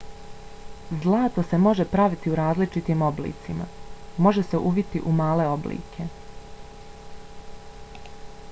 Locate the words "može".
1.65-1.85, 4.27-4.45